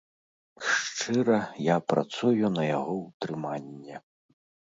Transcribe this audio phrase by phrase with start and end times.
[0.77, 3.95] Шчыра, я працую на яго ўтрыманне.